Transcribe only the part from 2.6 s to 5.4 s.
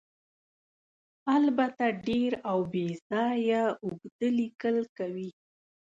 بې ځایه اوږده لیکل کوي.